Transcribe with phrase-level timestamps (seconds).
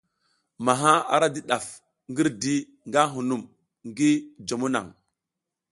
[0.65, 1.65] Maha ara di ɗaf
[2.11, 2.55] ngirdi
[2.87, 3.43] nga hunum
[3.87, 4.09] ngi
[4.47, 4.87] jomo naŋ.